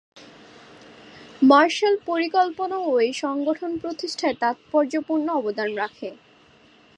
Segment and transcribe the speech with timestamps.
[1.41, 6.09] Martial পরিকল্পনা-ও এই সংগঠন প্রতিষ্ঠায় তাৎপর্যপূর্ণ অবদান রাখে।